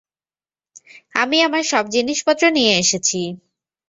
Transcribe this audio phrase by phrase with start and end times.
[1.15, 3.19] আমি আমার সব জিনিসপত্র নিয়ে এসেছি।